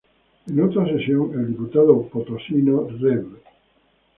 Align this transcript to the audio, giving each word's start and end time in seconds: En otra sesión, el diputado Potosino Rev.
En 0.47 0.59
otra 0.59 0.83
sesión, 0.87 1.31
el 1.39 1.49
diputado 1.49 2.01
Potosino 2.07 2.87
Rev. 2.99 3.27